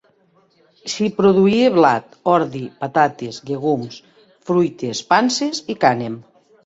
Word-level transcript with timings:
S'hi 0.93 1.09
produïa 1.17 1.67
blat, 1.75 2.15
ordi, 2.35 2.61
patates, 2.79 3.37
llegums, 3.51 4.01
fruites, 4.51 5.03
panses 5.13 5.63
i 5.75 5.77
cànem. 5.85 6.19